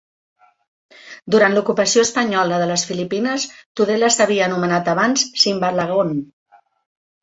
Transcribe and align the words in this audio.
Durant 1.35 1.57
l'ocupació 1.57 2.07
espanyola 2.07 2.59
de 2.63 2.71
les 2.73 2.87
Filipines, 2.93 3.47
Tudela 3.81 4.13
s'havia 4.19 4.51
anomenat 4.51 4.93
abans 4.99 5.31
Simbalagon. 5.47 6.21